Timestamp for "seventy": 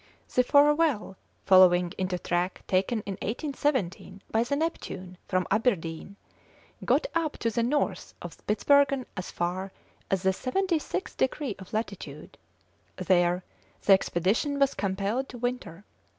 10.33-10.79